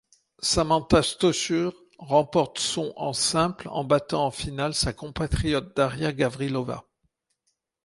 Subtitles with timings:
[0.41, 6.85] Samantha Stosur remporte son en simple en battant en finale sa compatriote Daria Gavrilova.